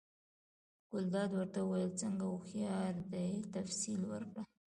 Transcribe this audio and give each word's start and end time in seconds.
ګلداد 0.91 1.29
ورته 1.33 1.59
وویل: 1.63 1.91
څنګه 2.01 2.25
هوښیار 2.29 2.93
دی، 3.11 3.29
تفصیل 3.53 4.01
ورکړه؟ 4.11 4.41